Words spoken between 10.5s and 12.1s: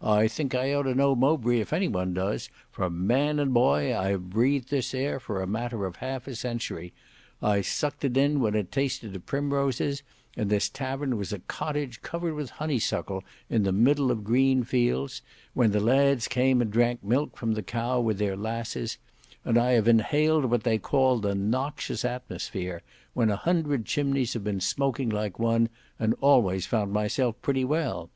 this tavern was a cottage